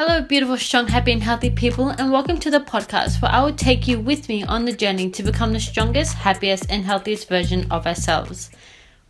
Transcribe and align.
Hello, 0.00 0.20
beautiful, 0.20 0.56
strong, 0.56 0.86
happy, 0.86 1.10
and 1.10 1.24
healthy 1.24 1.50
people, 1.50 1.88
and 1.88 2.12
welcome 2.12 2.38
to 2.38 2.52
the 2.52 2.60
podcast 2.60 3.20
where 3.20 3.32
I 3.32 3.42
will 3.42 3.52
take 3.52 3.88
you 3.88 3.98
with 3.98 4.28
me 4.28 4.44
on 4.44 4.64
the 4.64 4.72
journey 4.72 5.10
to 5.10 5.24
become 5.24 5.52
the 5.52 5.58
strongest, 5.58 6.14
happiest, 6.14 6.70
and 6.70 6.84
healthiest 6.84 7.28
version 7.28 7.66
of 7.68 7.84
ourselves. 7.84 8.48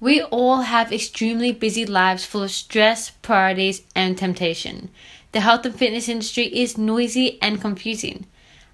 We 0.00 0.22
all 0.22 0.62
have 0.62 0.90
extremely 0.90 1.52
busy 1.52 1.84
lives 1.84 2.24
full 2.24 2.44
of 2.44 2.52
stress, 2.52 3.10
priorities, 3.10 3.82
and 3.94 4.16
temptation. 4.16 4.88
The 5.32 5.40
health 5.40 5.66
and 5.66 5.76
fitness 5.76 6.08
industry 6.08 6.46
is 6.46 6.78
noisy 6.78 7.38
and 7.42 7.60
confusing. 7.60 8.24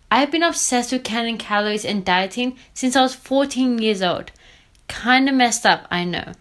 I 0.09 0.21
have 0.21 0.31
been 0.31 0.45
obsessed 0.45 0.93
with 0.93 1.03
counting 1.03 1.37
calories 1.37 1.85
and 1.85 2.05
dieting 2.05 2.57
since 2.75 2.95
I 2.95 3.03
was 3.03 3.17
14 3.17 3.81
years 3.81 4.03
old. 4.03 4.31
Kinda 4.87 5.33
messed 5.33 5.67
up, 5.67 5.89
I 5.91 6.05
know 6.05 6.35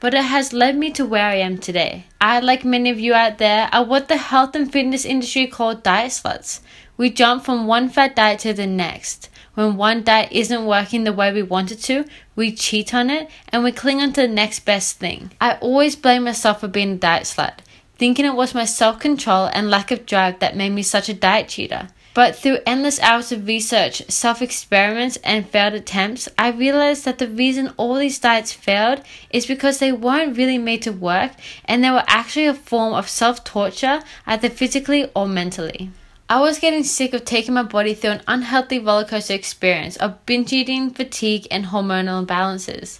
but 0.00 0.14
it 0.14 0.24
has 0.24 0.52
led 0.52 0.76
me 0.76 0.90
to 0.92 1.06
where 1.06 1.26
I 1.26 1.36
am 1.36 1.58
today. 1.58 2.06
I, 2.20 2.40
like 2.40 2.64
many 2.64 2.90
of 2.90 3.00
you 3.00 3.14
out 3.14 3.38
there, 3.38 3.68
are 3.72 3.84
what 3.84 4.08
the 4.08 4.16
health 4.16 4.54
and 4.54 4.70
fitness 4.70 5.04
industry 5.04 5.46
call 5.46 5.74
diet 5.74 6.12
sluts. 6.12 6.60
We 6.96 7.10
jump 7.10 7.44
from 7.44 7.66
one 7.66 7.88
fat 7.88 8.16
diet 8.16 8.40
to 8.40 8.52
the 8.52 8.66
next. 8.66 9.28
When 9.54 9.76
one 9.76 10.04
diet 10.04 10.32
isn't 10.32 10.66
working 10.66 11.04
the 11.04 11.12
way 11.12 11.32
we 11.32 11.42
want 11.42 11.72
it 11.72 11.80
to, 11.84 12.04
we 12.34 12.52
cheat 12.54 12.92
on 12.92 13.08
it 13.08 13.30
and 13.48 13.64
we 13.64 13.72
cling 13.72 14.00
on 14.00 14.12
to 14.12 14.22
the 14.22 14.28
next 14.28 14.60
best 14.66 14.98
thing. 14.98 15.32
I 15.40 15.54
always 15.54 15.96
blame 15.96 16.24
myself 16.24 16.60
for 16.60 16.68
being 16.68 16.92
a 16.92 16.96
diet 16.96 17.22
slut, 17.24 17.60
thinking 17.96 18.26
it 18.26 18.34
was 18.34 18.54
my 18.54 18.66
self 18.66 18.98
control 18.98 19.46
and 19.46 19.70
lack 19.70 19.90
of 19.90 20.04
drive 20.04 20.40
that 20.40 20.56
made 20.56 20.72
me 20.72 20.82
such 20.82 21.08
a 21.08 21.14
diet 21.14 21.48
cheater. 21.48 21.88
But 22.16 22.34
through 22.34 22.60
endless 22.64 22.98
hours 23.00 23.30
of 23.30 23.46
research, 23.46 24.02
self 24.08 24.40
experiments, 24.40 25.18
and 25.22 25.46
failed 25.46 25.74
attempts, 25.74 26.30
I 26.38 26.48
realized 26.48 27.04
that 27.04 27.18
the 27.18 27.28
reason 27.28 27.74
all 27.76 27.96
these 27.96 28.18
diets 28.18 28.54
failed 28.54 29.02
is 29.28 29.44
because 29.44 29.80
they 29.80 29.92
weren't 29.92 30.34
really 30.34 30.56
made 30.56 30.80
to 30.84 30.92
work 30.92 31.32
and 31.66 31.84
they 31.84 31.90
were 31.90 32.04
actually 32.06 32.46
a 32.46 32.54
form 32.54 32.94
of 32.94 33.10
self 33.10 33.44
torture, 33.44 34.00
either 34.26 34.48
physically 34.48 35.10
or 35.14 35.28
mentally. 35.28 35.90
I 36.26 36.40
was 36.40 36.58
getting 36.58 36.84
sick 36.84 37.12
of 37.12 37.26
taking 37.26 37.52
my 37.52 37.64
body 37.64 37.92
through 37.92 38.12
an 38.12 38.22
unhealthy 38.26 38.80
rollercoaster 38.80 39.34
experience 39.34 39.96
of 39.96 40.24
binge 40.24 40.54
eating, 40.54 40.88
fatigue, 40.88 41.46
and 41.50 41.66
hormonal 41.66 42.24
imbalances. 42.24 42.98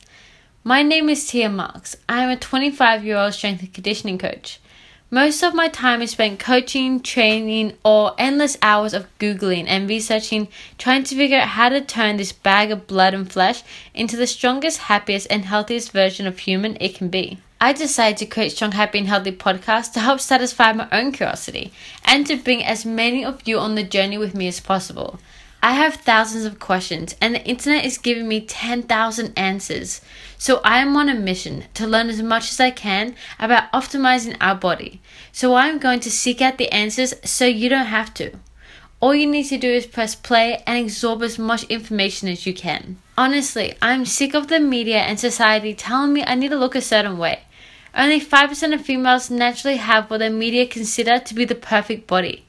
My 0.63 0.83
name 0.83 1.09
is 1.09 1.27
Tia 1.27 1.49
Marks. 1.49 1.97
I 2.07 2.21
am 2.23 2.29
a 2.29 2.37
25 2.37 3.03
year 3.03 3.17
old 3.17 3.33
strength 3.33 3.63
and 3.63 3.73
conditioning 3.73 4.19
coach. 4.19 4.61
Most 5.11 5.45
of 5.45 5.55
my 5.55 5.69
time 5.69 6.03
is 6.03 6.11
spent 6.11 6.41
coaching, 6.41 6.99
training, 6.99 7.75
or 7.85 8.17
endless 8.19 8.57
hours 8.61 8.93
of 8.93 9.07
Googling 9.21 9.67
and 9.69 9.89
researching, 9.89 10.49
trying 10.79 11.05
to 11.05 11.15
figure 11.15 11.39
out 11.39 11.51
how 11.51 11.69
to 11.69 11.81
turn 11.81 12.17
this 12.17 12.33
bag 12.33 12.73
of 12.73 12.89
blood 12.89 13.15
and 13.15 13.31
flesh 13.31 13.63
into 13.95 14.17
the 14.17 14.27
strongest, 14.27 14.79
happiest, 14.79 15.29
and 15.31 15.45
healthiest 15.45 15.93
version 15.93 16.27
of 16.27 16.41
human 16.41 16.77
it 16.81 16.97
can 16.97 17.07
be. 17.07 17.39
I 17.61 17.73
decided 17.73 18.19
to 18.19 18.27
create 18.27 18.51
Strong, 18.51 18.73
Happy, 18.73 18.99
and 18.99 19.07
Healthy 19.07 19.31
podcast 19.33 19.93
to 19.93 20.01
help 20.01 20.19
satisfy 20.19 20.73
my 20.73 20.89
own 20.91 21.13
curiosity 21.13 21.73
and 22.05 22.27
to 22.27 22.37
bring 22.37 22.65
as 22.65 22.85
many 22.85 23.25
of 23.25 23.47
you 23.47 23.61
on 23.61 23.77
the 23.77 23.85
journey 23.85 24.19
with 24.19 24.35
me 24.35 24.49
as 24.49 24.59
possible. 24.59 25.21
I 25.67 25.73
have 25.73 25.97
thousands 25.97 26.45
of 26.45 26.61
questions, 26.61 27.17
and 27.21 27.35
the 27.35 27.45
internet 27.45 27.85
is 27.85 27.99
giving 27.99 28.29
me 28.29 28.41
10,000 28.41 29.33
answers. 29.37 30.01
So 30.39 30.61
I 30.63 30.79
am 30.79 30.97
on 30.97 31.09
a 31.09 31.15
mission 31.17 31.65
to 31.75 31.89
learn 31.89 32.09
as 32.09 32.23
much 32.23 32.53
as 32.53 32.61
I 32.61 32.71
can 32.71 33.17
about 33.41 33.73
optimizing 33.73 34.37
our 34.41 34.55
body. 34.55 35.01
So 35.33 35.57
I'm 35.57 35.79
going 35.79 35.99
to 36.01 36.11
seek 36.11 36.41
out 36.41 36.59
the 36.59 36.73
answers 36.73 37.15
so 37.25 37.47
you 37.47 37.69
don't 37.69 37.87
have 37.87 38.15
to. 38.15 38.37
All 39.01 39.13
you 39.13 39.27
need 39.27 39.49
to 39.49 39.59
do 39.59 39.69
is 39.69 39.87
press 39.87 40.15
play 40.15 40.63
and 40.69 40.85
absorb 40.85 41.25
as 41.25 41.37
much 41.37 41.65
information 41.65 42.29
as 42.29 42.47
you 42.47 42.55
can. 42.55 42.99
Honestly, 43.19 43.75
I'm 43.83 44.05
sick 44.05 44.35
of 44.35 44.47
the 44.47 44.61
media 44.61 44.99
and 44.99 45.19
society 45.19 45.75
telling 45.75 46.13
me 46.13 46.23
I 46.25 46.37
need 46.37 46.51
to 46.51 46.57
look 46.57 46.77
a 46.77 46.81
certain 46.81 47.19
way. 47.19 47.41
Only 47.93 48.21
5% 48.21 48.73
of 48.73 48.83
females 48.83 49.33
naturally 49.33 49.79
have 49.79 50.09
what 50.11 50.19
the 50.19 50.31
media 50.31 50.65
consider 50.65 51.19
to 51.19 51.35
be 51.35 51.45
the 51.45 51.57
perfect 51.57 52.07
body. 52.07 52.45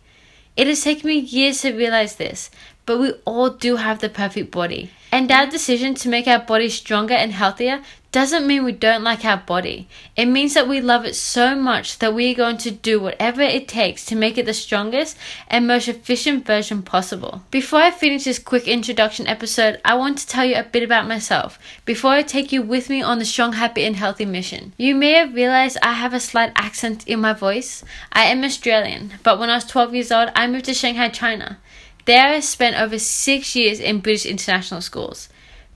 It 0.55 0.67
has 0.67 0.83
taken 0.83 1.07
me 1.07 1.19
years 1.19 1.61
to 1.61 1.71
realize 1.71 2.15
this, 2.15 2.49
but 2.87 2.97
we 2.97 3.11
all 3.25 3.51
do 3.51 3.75
have 3.75 3.99
the 3.99 4.09
perfect 4.09 4.49
body. 4.49 4.89
And 5.11 5.31
our 5.31 5.45
decision 5.45 5.93
to 5.95 6.09
make 6.09 6.27
our 6.27 6.39
body 6.39 6.69
stronger 6.69 7.13
and 7.13 7.31
healthier 7.31 7.81
doesn't 8.11 8.47
mean 8.47 8.63
we 8.63 8.71
don't 8.71 9.03
like 9.03 9.23
our 9.25 9.37
body. 9.37 9.87
It 10.15 10.25
means 10.25 10.53
that 10.53 10.67
we 10.67 10.81
love 10.81 11.05
it 11.05 11.15
so 11.15 11.55
much 11.55 11.99
that 11.99 12.13
we 12.13 12.31
are 12.31 12.35
going 12.35 12.57
to 12.59 12.71
do 12.71 12.99
whatever 12.99 13.41
it 13.41 13.67
takes 13.67 14.05
to 14.05 14.15
make 14.15 14.37
it 14.37 14.45
the 14.45 14.53
strongest 14.53 15.17
and 15.49 15.67
most 15.67 15.87
efficient 15.87 16.45
version 16.45 16.81
possible. 16.81 17.43
Before 17.51 17.79
I 17.79 17.91
finish 17.91 18.23
this 18.23 18.39
quick 18.39 18.67
introduction 18.67 19.27
episode, 19.27 19.79
I 19.83 19.95
want 19.95 20.17
to 20.19 20.27
tell 20.27 20.45
you 20.45 20.55
a 20.55 20.63
bit 20.63 20.83
about 20.83 21.07
myself 21.07 21.59
before 21.85 22.11
I 22.11 22.21
take 22.21 22.51
you 22.51 22.61
with 22.61 22.89
me 22.89 23.01
on 23.01 23.19
the 23.19 23.25
strong, 23.25 23.53
happy, 23.53 23.83
and 23.83 23.97
healthy 23.97 24.25
mission. 24.25 24.73
You 24.77 24.95
may 24.95 25.11
have 25.11 25.35
realized 25.35 25.77
I 25.81 25.93
have 25.93 26.13
a 26.13 26.19
slight 26.19 26.53
accent 26.55 27.07
in 27.07 27.19
my 27.19 27.33
voice. 27.33 27.83
I 28.13 28.23
am 28.25 28.43
Australian, 28.43 29.13
but 29.23 29.39
when 29.39 29.49
I 29.49 29.55
was 29.55 29.65
12 29.65 29.93
years 29.93 30.11
old, 30.11 30.31
I 30.35 30.47
moved 30.47 30.65
to 30.65 30.73
Shanghai, 30.73 31.09
China. 31.09 31.59
There, 32.07 32.27
I 32.29 32.39
spent 32.39 32.79
over 32.79 32.97
six 32.97 33.53
years 33.53 33.81
in 33.81 33.99
British 33.99 34.25
international 34.25 34.79
schools. 34.79 35.27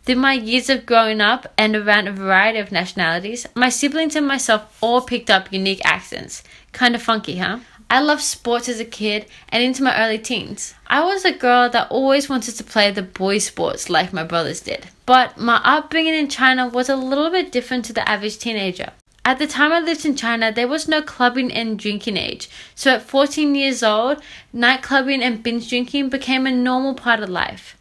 Through 0.03 0.15
my 0.15 0.31
years 0.31 0.69
of 0.69 0.85
growing 0.85 1.19
up 1.19 1.45
and 1.57 1.75
around 1.75 2.07
a 2.07 2.13
variety 2.13 2.57
of 2.57 2.71
nationalities, 2.71 3.45
my 3.53 3.67
siblings 3.67 4.15
and 4.15 4.25
myself 4.25 4.77
all 4.79 5.01
picked 5.01 5.29
up 5.29 5.51
unique 5.51 5.81
accents. 5.83 6.41
Kind 6.71 6.95
of 6.95 7.01
funky, 7.01 7.39
huh? 7.39 7.59
I 7.89 7.99
loved 7.99 8.21
sports 8.21 8.69
as 8.69 8.79
a 8.79 8.85
kid 8.85 9.25
and 9.49 9.61
into 9.61 9.83
my 9.83 9.93
early 10.01 10.19
teens. 10.19 10.73
I 10.87 11.03
was 11.03 11.25
a 11.25 11.33
girl 11.33 11.69
that 11.69 11.91
always 11.91 12.29
wanted 12.29 12.55
to 12.55 12.63
play 12.63 12.91
the 12.91 13.01
boy 13.01 13.39
sports 13.39 13.89
like 13.89 14.13
my 14.13 14.23
brothers 14.23 14.61
did. 14.61 14.87
But 15.05 15.37
my 15.37 15.59
upbringing 15.65 16.13
in 16.13 16.29
China 16.29 16.69
was 16.69 16.87
a 16.87 16.95
little 16.95 17.29
bit 17.29 17.51
different 17.51 17.83
to 17.85 17.93
the 17.93 18.07
average 18.07 18.37
teenager. 18.37 18.93
At 19.31 19.39
the 19.39 19.47
time 19.47 19.71
I 19.71 19.79
lived 19.79 20.05
in 20.05 20.17
China, 20.17 20.51
there 20.51 20.67
was 20.67 20.89
no 20.89 21.01
clubbing 21.01 21.53
and 21.53 21.79
drinking 21.79 22.17
age. 22.17 22.49
So 22.75 22.95
at 22.95 23.03
14 23.03 23.55
years 23.55 23.81
old, 23.81 24.21
night 24.51 24.81
clubbing 24.81 25.23
and 25.23 25.41
binge 25.41 25.69
drinking 25.69 26.09
became 26.09 26.45
a 26.45 26.51
normal 26.51 26.95
part 26.95 27.21
of 27.21 27.29
life. 27.29 27.77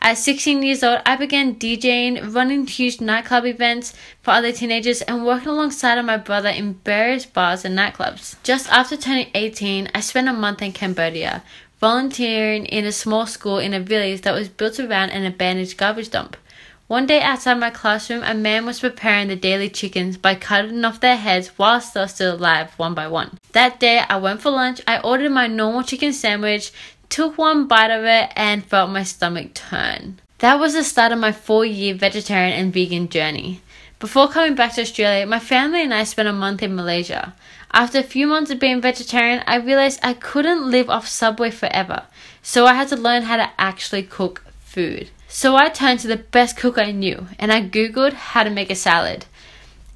At 0.00 0.16
16 0.16 0.62
years 0.62 0.82
old, 0.82 1.02
I 1.04 1.16
began 1.16 1.56
DJing, 1.56 2.34
running 2.34 2.66
huge 2.66 3.02
nightclub 3.02 3.44
events 3.44 3.92
for 4.22 4.30
other 4.30 4.50
teenagers, 4.50 5.02
and 5.02 5.26
working 5.26 5.48
alongside 5.48 6.00
my 6.00 6.16
brother 6.16 6.48
in 6.48 6.80
various 6.86 7.26
bars 7.26 7.66
and 7.66 7.76
nightclubs. 7.78 8.36
Just 8.42 8.72
after 8.72 8.96
turning 8.96 9.28
18, 9.34 9.90
I 9.94 10.00
spent 10.00 10.28
a 10.28 10.32
month 10.32 10.62
in 10.62 10.72
Cambodia, 10.72 11.42
volunteering 11.80 12.64
in 12.64 12.86
a 12.86 12.92
small 12.92 13.26
school 13.26 13.58
in 13.58 13.74
a 13.74 13.80
village 13.80 14.22
that 14.22 14.32
was 14.32 14.48
built 14.48 14.80
around 14.80 15.10
an 15.10 15.26
abandoned 15.26 15.76
garbage 15.76 16.08
dump. 16.08 16.38
One 16.86 17.06
day 17.06 17.22
outside 17.22 17.54
my 17.54 17.70
classroom, 17.70 18.22
a 18.22 18.34
man 18.34 18.66
was 18.66 18.80
preparing 18.80 19.28
the 19.28 19.36
daily 19.36 19.70
chickens 19.70 20.18
by 20.18 20.34
cutting 20.34 20.84
off 20.84 21.00
their 21.00 21.16
heads 21.16 21.50
whilst 21.56 21.94
they 21.94 22.00
were 22.00 22.08
still 22.08 22.34
alive, 22.34 22.78
one 22.78 22.92
by 22.92 23.08
one. 23.08 23.38
That 23.52 23.80
day, 23.80 24.00
I 24.06 24.18
went 24.18 24.42
for 24.42 24.50
lunch, 24.50 24.82
I 24.86 24.98
ordered 24.98 25.32
my 25.32 25.46
normal 25.46 25.82
chicken 25.82 26.12
sandwich, 26.12 26.72
took 27.08 27.38
one 27.38 27.66
bite 27.66 27.90
of 27.90 28.04
it, 28.04 28.30
and 28.36 28.62
felt 28.62 28.90
my 28.90 29.02
stomach 29.02 29.54
turn. 29.54 30.20
That 30.40 30.60
was 30.60 30.74
the 30.74 30.84
start 30.84 31.10
of 31.10 31.18
my 31.18 31.32
four 31.32 31.64
year 31.64 31.94
vegetarian 31.94 32.52
and 32.52 32.70
vegan 32.70 33.08
journey. 33.08 33.62
Before 33.98 34.28
coming 34.28 34.54
back 34.54 34.74
to 34.74 34.82
Australia, 34.82 35.26
my 35.26 35.38
family 35.38 35.80
and 35.80 35.94
I 35.94 36.04
spent 36.04 36.28
a 36.28 36.34
month 36.34 36.62
in 36.62 36.76
Malaysia. 36.76 37.32
After 37.72 37.98
a 37.98 38.02
few 38.02 38.26
months 38.26 38.50
of 38.50 38.60
being 38.60 38.82
vegetarian, 38.82 39.42
I 39.46 39.56
realized 39.56 40.00
I 40.02 40.12
couldn't 40.12 40.70
live 40.70 40.90
off 40.90 41.08
Subway 41.08 41.50
forever, 41.50 42.02
so 42.42 42.66
I 42.66 42.74
had 42.74 42.88
to 42.88 42.96
learn 42.96 43.22
how 43.22 43.38
to 43.38 43.50
actually 43.56 44.02
cook 44.02 44.44
food. 44.60 45.08
So 45.36 45.56
I 45.56 45.68
turned 45.68 45.98
to 45.98 46.06
the 46.06 46.16
best 46.16 46.56
cook 46.56 46.78
I 46.78 46.92
knew 46.92 47.26
and 47.40 47.50
I 47.50 47.60
googled 47.60 48.12
how 48.12 48.44
to 48.44 48.50
make 48.50 48.70
a 48.70 48.76
salad. 48.76 49.26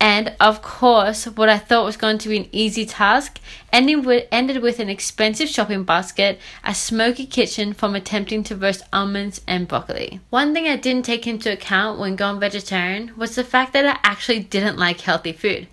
And 0.00 0.34
of 0.40 0.62
course, 0.62 1.26
what 1.26 1.48
I 1.48 1.58
thought 1.58 1.84
was 1.84 1.96
going 1.96 2.18
to 2.18 2.28
be 2.28 2.38
an 2.38 2.48
easy 2.50 2.84
task 2.84 3.38
ended 3.72 4.04
with, 4.04 4.26
ended 4.32 4.60
with 4.60 4.80
an 4.80 4.88
expensive 4.88 5.48
shopping 5.48 5.84
basket, 5.84 6.40
a 6.64 6.74
smoky 6.74 7.24
kitchen 7.24 7.72
from 7.72 7.94
attempting 7.94 8.42
to 8.42 8.56
roast 8.56 8.82
almonds 8.92 9.40
and 9.46 9.68
broccoli. 9.68 10.18
One 10.30 10.54
thing 10.54 10.66
I 10.66 10.74
didn't 10.74 11.04
take 11.04 11.24
into 11.24 11.52
account 11.52 12.00
when 12.00 12.16
going 12.16 12.40
vegetarian 12.40 13.12
was 13.16 13.36
the 13.36 13.44
fact 13.44 13.74
that 13.74 13.86
I 13.86 14.00
actually 14.02 14.40
didn't 14.40 14.76
like 14.76 15.02
healthy 15.02 15.32
food. 15.32 15.68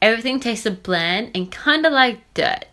Everything 0.00 0.38
tasted 0.38 0.84
bland 0.84 1.32
and 1.34 1.50
kinda 1.50 1.90
like 1.90 2.20
dirt. 2.34 2.66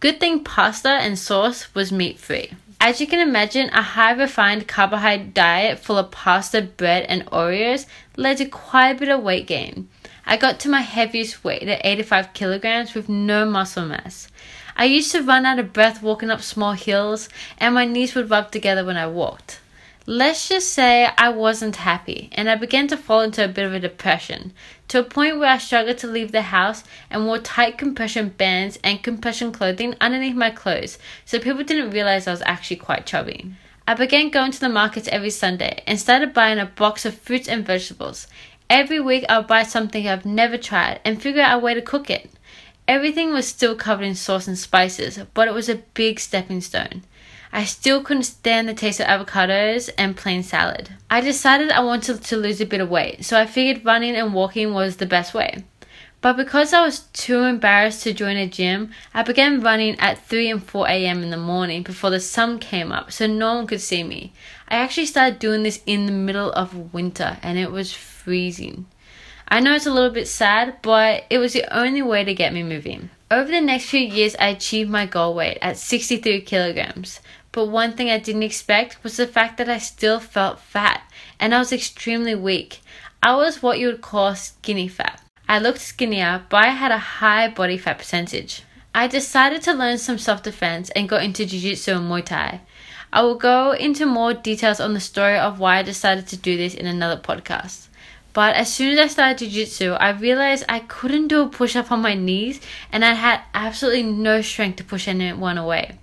Good 0.00 0.18
thing 0.18 0.42
pasta 0.42 0.88
and 0.88 1.16
sauce 1.16 1.72
was 1.72 1.92
meat 1.92 2.18
free. 2.18 2.50
As 2.86 3.00
you 3.00 3.06
can 3.06 3.26
imagine, 3.26 3.70
a 3.70 3.80
high 3.80 4.12
refined 4.12 4.68
carbohydrate 4.68 5.32
diet 5.32 5.78
full 5.78 5.96
of 5.96 6.10
pasta, 6.10 6.60
bread, 6.60 7.06
and 7.08 7.24
Oreos 7.30 7.86
led 8.18 8.36
to 8.36 8.44
quite 8.44 8.90
a 8.90 8.98
bit 8.98 9.08
of 9.08 9.22
weight 9.22 9.46
gain. 9.46 9.88
I 10.26 10.36
got 10.36 10.60
to 10.60 10.68
my 10.68 10.82
heaviest 10.82 11.42
weight 11.42 11.62
at 11.62 11.80
85 11.82 12.34
kilograms 12.34 12.92
with 12.92 13.08
no 13.08 13.46
muscle 13.46 13.86
mass. 13.86 14.28
I 14.76 14.84
used 14.84 15.12
to 15.12 15.22
run 15.22 15.46
out 15.46 15.58
of 15.58 15.72
breath 15.72 16.02
walking 16.02 16.28
up 16.28 16.42
small 16.42 16.72
hills, 16.72 17.30
and 17.56 17.74
my 17.74 17.86
knees 17.86 18.14
would 18.14 18.28
rub 18.28 18.50
together 18.50 18.84
when 18.84 18.98
I 18.98 19.06
walked. 19.06 19.60
Let's 20.06 20.50
just 20.50 20.70
say 20.74 21.08
I 21.16 21.30
wasn't 21.30 21.76
happy, 21.76 22.28
and 22.32 22.50
I 22.50 22.56
began 22.56 22.88
to 22.88 22.96
fall 22.98 23.22
into 23.22 23.42
a 23.42 23.48
bit 23.48 23.64
of 23.64 23.72
a 23.72 23.80
depression, 23.80 24.52
to 24.88 24.98
a 24.98 25.02
point 25.02 25.38
where 25.38 25.48
I 25.48 25.56
struggled 25.56 25.96
to 25.98 26.06
leave 26.06 26.30
the 26.30 26.42
house 26.42 26.84
and 27.08 27.24
wore 27.24 27.38
tight 27.38 27.78
compression 27.78 28.28
bands 28.28 28.78
and 28.84 29.02
compression 29.02 29.50
clothing 29.50 29.94
underneath 30.02 30.36
my 30.36 30.50
clothes, 30.50 30.98
so 31.24 31.38
people 31.38 31.64
didn't 31.64 31.92
realize 31.92 32.26
I 32.26 32.32
was 32.32 32.42
actually 32.42 32.76
quite 32.76 33.06
chubby. 33.06 33.54
I 33.88 33.94
began 33.94 34.28
going 34.28 34.52
to 34.52 34.60
the 34.60 34.68
markets 34.68 35.08
every 35.08 35.30
Sunday 35.30 35.82
and 35.86 35.98
started 35.98 36.34
buying 36.34 36.58
a 36.58 36.66
box 36.66 37.06
of 37.06 37.16
fruits 37.16 37.48
and 37.48 37.64
vegetables. 37.66 38.26
Every 38.68 39.00
week 39.00 39.24
I 39.30 39.38
would 39.38 39.46
buy 39.46 39.62
something 39.62 40.06
I've 40.06 40.26
never 40.26 40.58
tried 40.58 41.00
and 41.06 41.22
figure 41.22 41.40
out 41.40 41.56
a 41.56 41.64
way 41.64 41.72
to 41.72 41.80
cook 41.80 42.10
it. 42.10 42.30
Everything 42.86 43.32
was 43.32 43.48
still 43.48 43.74
covered 43.74 44.04
in 44.04 44.14
sauce 44.14 44.48
and 44.48 44.58
spices, 44.58 45.18
but 45.32 45.48
it 45.48 45.54
was 45.54 45.70
a 45.70 45.82
big 45.94 46.20
stepping 46.20 46.60
stone. 46.60 47.04
I 47.56 47.62
still 47.62 48.02
couldn't 48.02 48.24
stand 48.24 48.68
the 48.68 48.74
taste 48.74 48.98
of 48.98 49.06
avocados 49.06 49.88
and 49.96 50.16
plain 50.16 50.42
salad. 50.42 50.90
I 51.08 51.20
decided 51.20 51.70
I 51.70 51.84
wanted 51.84 52.20
to 52.20 52.36
lose 52.36 52.60
a 52.60 52.66
bit 52.66 52.80
of 52.80 52.90
weight, 52.90 53.24
so 53.24 53.38
I 53.38 53.46
figured 53.46 53.84
running 53.84 54.16
and 54.16 54.34
walking 54.34 54.74
was 54.74 54.96
the 54.96 55.06
best 55.06 55.34
way. 55.34 55.62
But 56.20 56.36
because 56.36 56.72
I 56.72 56.84
was 56.84 57.00
too 57.12 57.44
embarrassed 57.44 58.02
to 58.02 58.12
join 58.12 58.36
a 58.36 58.48
gym, 58.48 58.90
I 59.14 59.22
began 59.22 59.60
running 59.60 59.96
at 60.00 60.26
3 60.26 60.50
and 60.50 60.64
4 60.64 60.88
a.m. 60.88 61.22
in 61.22 61.30
the 61.30 61.36
morning 61.36 61.84
before 61.84 62.10
the 62.10 62.18
sun 62.18 62.58
came 62.58 62.90
up 62.90 63.12
so 63.12 63.28
no 63.28 63.54
one 63.54 63.68
could 63.68 63.80
see 63.80 64.02
me. 64.02 64.32
I 64.66 64.74
actually 64.74 65.06
started 65.06 65.38
doing 65.38 65.62
this 65.62 65.80
in 65.86 66.06
the 66.06 66.12
middle 66.12 66.50
of 66.50 66.92
winter 66.92 67.38
and 67.40 67.56
it 67.56 67.70
was 67.70 67.92
freezing. 67.92 68.86
I 69.46 69.60
know 69.60 69.76
it's 69.76 69.86
a 69.86 69.92
little 69.92 70.10
bit 70.10 70.26
sad, 70.26 70.82
but 70.82 71.24
it 71.30 71.38
was 71.38 71.52
the 71.52 71.72
only 71.72 72.02
way 72.02 72.24
to 72.24 72.34
get 72.34 72.52
me 72.52 72.64
moving. 72.64 73.10
Over 73.30 73.50
the 73.50 73.60
next 73.60 73.86
few 73.86 74.00
years, 74.00 74.34
I 74.40 74.48
achieved 74.48 74.90
my 74.90 75.06
goal 75.06 75.34
weight 75.34 75.58
at 75.60 75.76
63 75.76 76.40
kilograms. 76.40 77.20
But 77.54 77.66
one 77.66 77.92
thing 77.92 78.10
I 78.10 78.18
didn't 78.18 78.42
expect 78.42 79.04
was 79.04 79.16
the 79.16 79.28
fact 79.28 79.58
that 79.58 79.68
I 79.68 79.78
still 79.78 80.18
felt 80.18 80.58
fat 80.58 81.02
and 81.38 81.54
I 81.54 81.60
was 81.60 81.72
extremely 81.72 82.34
weak. 82.34 82.80
I 83.22 83.36
was 83.36 83.62
what 83.62 83.78
you 83.78 83.86
would 83.86 84.00
call 84.00 84.34
skinny 84.34 84.88
fat. 84.88 85.22
I 85.48 85.60
looked 85.60 85.78
skinnier, 85.78 86.42
but 86.48 86.64
I 86.64 86.70
had 86.70 86.90
a 86.90 86.98
high 86.98 87.46
body 87.46 87.78
fat 87.78 87.98
percentage. 87.98 88.64
I 88.92 89.06
decided 89.06 89.62
to 89.62 89.72
learn 89.72 89.98
some 89.98 90.18
self 90.18 90.42
defense 90.42 90.90
and 90.90 91.08
got 91.08 91.22
into 91.22 91.46
Jiu 91.46 91.60
Jitsu 91.60 91.92
and 91.92 92.10
Muay 92.10 92.24
Thai. 92.24 92.60
I 93.12 93.22
will 93.22 93.36
go 93.36 93.70
into 93.70 94.04
more 94.04 94.34
details 94.34 94.80
on 94.80 94.92
the 94.92 94.98
story 94.98 95.38
of 95.38 95.60
why 95.60 95.78
I 95.78 95.82
decided 95.84 96.26
to 96.28 96.36
do 96.36 96.56
this 96.56 96.74
in 96.74 96.86
another 96.86 97.22
podcast. 97.22 97.86
But 98.32 98.56
as 98.56 98.74
soon 98.74 98.94
as 98.94 98.98
I 98.98 99.06
started 99.06 99.38
Jiu 99.38 99.64
Jitsu, 99.64 99.92
I 99.92 100.10
realized 100.10 100.64
I 100.68 100.80
couldn't 100.80 101.28
do 101.28 101.42
a 101.42 101.48
push 101.48 101.76
up 101.76 101.92
on 101.92 102.02
my 102.02 102.14
knees 102.14 102.60
and 102.90 103.04
I 103.04 103.14
had 103.14 103.42
absolutely 103.54 104.02
no 104.02 104.42
strength 104.42 104.78
to 104.78 104.84
push 104.84 105.06
anyone 105.06 105.56
away. 105.56 105.98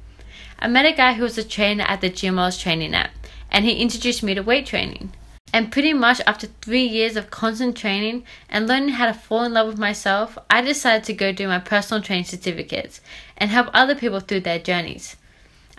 I 0.64 0.68
met 0.68 0.86
a 0.86 0.92
guy 0.92 1.14
who 1.14 1.24
was 1.24 1.40
a 1.40 1.44
trainer 1.44 1.84
at 1.88 2.02
the 2.02 2.10
gym 2.10 2.38
I 2.38 2.46
was 2.46 2.58
training 2.60 2.94
at, 2.94 3.10
and 3.50 3.66
he 3.66 3.82
introduced 3.82 4.22
me 4.22 4.36
to 4.36 4.42
weight 4.44 4.68
training. 4.68 5.12
And 5.52 5.72
pretty 5.72 5.92
much 5.92 6.22
after 6.28 6.48
three 6.62 6.86
years 6.86 7.16
of 7.16 7.32
constant 7.32 7.76
training 7.76 8.26
and 8.48 8.68
learning 8.68 8.90
how 8.90 9.08
to 9.08 9.14
fall 9.14 9.44
in 9.44 9.54
love 9.54 9.66
with 9.66 9.80
myself, 9.80 10.38
I 10.52 10.62
decided 10.62 11.04
to 11.06 11.14
go 11.14 11.32
do 11.32 11.48
my 11.48 11.58
personal 11.58 12.04
training 12.04 12.26
certificates 12.26 13.02
and 13.38 13.50
help 13.50 13.70
other 13.74 13.96
people 13.96 14.20
through 14.20 14.42
their 14.42 14.60
journeys. 14.60 15.18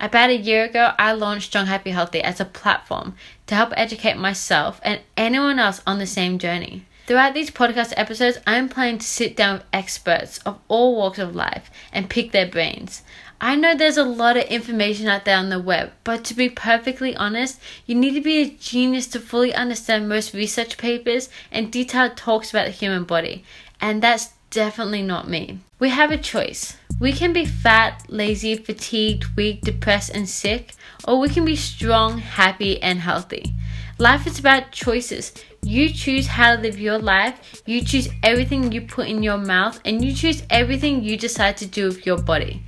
About 0.01 0.31
a 0.31 0.37
year 0.37 0.65
ago, 0.65 0.95
I 0.99 1.13
launched 1.13 1.47
Strong 1.47 1.67
Happy 1.67 1.91
Healthy 1.91 2.21
as 2.21 2.41
a 2.41 2.45
platform 2.45 3.15
to 3.47 3.55
help 3.55 3.73
educate 3.77 4.17
myself 4.17 4.81
and 4.83 5.01
anyone 5.17 5.61
else 5.61 5.81
on 5.87 6.01
the 6.01 6.07
same 6.07 6.41
journey. 6.41 6.87
Throughout 7.07 7.35
these 7.35 7.51
podcast 7.51 7.95
episodes, 7.97 8.39
I'm 8.47 8.69
planning 8.69 8.99
to 8.99 9.07
sit 9.07 9.37
down 9.37 9.59
with 9.59 9.67
experts 9.73 10.39
of 10.39 10.59
all 10.69 10.97
walks 10.97 11.19
of 11.19 11.35
life 11.37 11.71
and 11.93 12.11
pick 12.11 12.33
their 12.33 12.47
brains. 12.47 13.03
I 13.45 13.57
know 13.57 13.75
there's 13.75 13.97
a 13.97 14.05
lot 14.05 14.37
of 14.37 14.45
information 14.45 15.09
out 15.09 15.25
there 15.25 15.37
on 15.37 15.49
the 15.49 15.59
web, 15.59 15.91
but 16.05 16.23
to 16.27 16.35
be 16.35 16.49
perfectly 16.49 17.17
honest, 17.17 17.61
you 17.87 17.97
need 17.97 18.15
to 18.15 18.21
be 18.21 18.39
a 18.39 18.51
genius 18.51 19.09
to 19.09 19.19
fully 19.19 19.53
understand 19.53 20.09
most 20.09 20.33
research 20.33 20.79
papers 20.79 21.29
and 21.51 21.73
detailed 21.73 22.17
talks 22.17 22.51
about 22.51 22.67
the 22.67 22.71
human 22.71 23.03
body, 23.03 23.43
and 23.81 24.01
that's 24.01 24.29
definitely 24.51 25.03
not 25.03 25.29
me. 25.29 25.59
We 25.81 25.89
have 25.89 26.13
a 26.13 26.19
choice. 26.19 26.77
We 27.01 27.13
can 27.13 27.33
be 27.33 27.45
fat, 27.45 28.05
lazy, 28.09 28.55
fatigued, 28.55 29.25
weak, 29.35 29.63
depressed, 29.63 30.11
and 30.11 30.29
sick, 30.29 30.77
or 31.05 31.19
we 31.19 31.29
can 31.29 31.45
be 31.45 31.57
strong, 31.57 32.19
happy, 32.19 32.81
and 32.81 33.01
healthy. 33.01 33.55
Life 33.99 34.25
is 34.29 34.39
about 34.39 34.71
choices. 34.71 35.33
You 35.63 35.91
choose 35.91 36.29
how 36.29 36.55
to 36.55 36.63
live 36.63 36.79
your 36.79 36.99
life, 36.99 37.63
you 37.67 37.83
choose 37.83 38.09
everything 38.23 38.71
you 38.71 38.83
put 38.83 39.09
in 39.09 39.25
your 39.25 39.39
mouth, 39.39 39.81
and 39.85 40.05
you 40.05 40.15
choose 40.15 40.45
everything 40.49 41.03
you 41.03 41.17
decide 41.17 41.57
to 41.57 41.67
do 41.67 41.87
with 41.87 42.07
your 42.07 42.19
body. 42.19 42.63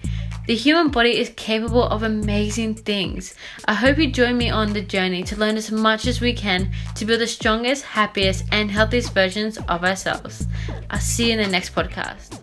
The 0.46 0.54
human 0.54 0.90
body 0.90 1.18
is 1.18 1.32
capable 1.36 1.84
of 1.84 2.02
amazing 2.02 2.74
things. 2.74 3.34
I 3.64 3.72
hope 3.72 3.96
you 3.96 4.10
join 4.10 4.36
me 4.36 4.50
on 4.50 4.74
the 4.74 4.82
journey 4.82 5.22
to 5.24 5.36
learn 5.36 5.56
as 5.56 5.72
much 5.72 6.06
as 6.06 6.20
we 6.20 6.34
can 6.34 6.70
to 6.96 7.06
build 7.06 7.22
the 7.22 7.26
strongest, 7.26 7.84
happiest, 7.84 8.44
and 8.52 8.70
healthiest 8.70 9.14
versions 9.14 9.56
of 9.56 9.82
ourselves. 9.82 10.46
I'll 10.90 11.00
see 11.00 11.28
you 11.28 11.38
in 11.38 11.38
the 11.38 11.48
next 11.48 11.74
podcast. 11.74 12.40